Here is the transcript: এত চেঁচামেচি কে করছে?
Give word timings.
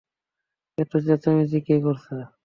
এত 0.77 0.91
চেঁচামেচি 1.05 1.59
কে 1.67 1.75
করছে? 1.85 2.15